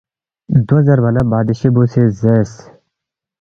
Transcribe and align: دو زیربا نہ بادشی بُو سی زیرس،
دو 0.67 0.77
زیربا 0.85 1.09
نہ 1.15 1.23
بادشی 1.31 1.69
بُو 1.73 1.83
سی 1.91 2.03
زیرس، 2.19 2.53